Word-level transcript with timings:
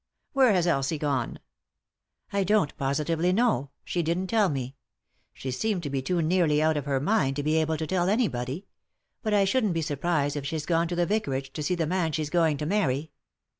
Where 0.33 0.51
has 0.53 0.65
Elsie 0.65 0.97
gone?"" 0.97 1.37
I 2.33 2.43
don't 2.43 2.75
positively 2.75 3.31
know; 3.31 3.69
she 3.85 4.01
didn't 4.01 4.25
tell 4.31 4.49
me; 4.49 4.75
she 5.31 5.51
seemed 5.51 5.83
to 5.83 5.91
be 5.91 6.01
too 6.01 6.23
nearly 6.23 6.59
out 6.59 6.75
of 6.75 6.85
her 6.87 6.99
mind 6.99 7.35
to 7.35 7.43
be 7.43 7.57
able 7.57 7.77
to 7.77 7.85
tell 7.85 8.09
anybody; 8.09 8.65
but 9.21 9.35
I 9.35 9.45
shouldn't 9.45 9.73
be 9.75 9.83
surprised 9.83 10.35
if 10.35 10.43
she's 10.43 10.65
gone 10.65 10.87
to 10.87 10.95
the 10.95 11.05
vicarage 11.05 11.53
to 11.53 11.61
see 11.61 11.75
the 11.75 11.85
man 11.85 12.13
she's 12.13 12.31
going 12.31 12.57
to 12.57 12.65
marry." 12.65 13.11